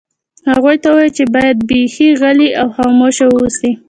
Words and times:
هغوی 0.51 0.75
ته 0.83 0.87
ووایه 0.91 1.11
چې 1.17 1.23
باید 1.35 1.57
بیخي 1.69 2.09
غلي 2.21 2.49
او 2.61 2.67
خاموشه 2.75 3.25
واوسي 3.29 3.71